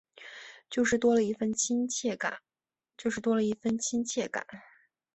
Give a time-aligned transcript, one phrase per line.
[0.67, 2.39] 就是多了一分亲切感